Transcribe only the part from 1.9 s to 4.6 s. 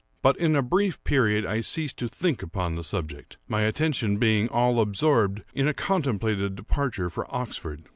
to think upon the subject; my attention being